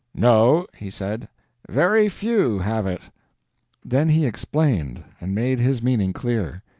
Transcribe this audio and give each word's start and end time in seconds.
'No,' 0.15 0.65
he 0.75 0.89
said; 0.89 1.27
'very 1.69 2.09
few 2.09 2.57
have 2.57 2.87
it.' 2.87 3.11
Then 3.85 4.09
he 4.09 4.25
explained, 4.25 5.03
and 5.19 5.35
made 5.35 5.59
his 5.59 5.83
meaning 5.83 6.11
clear. 6.11 6.63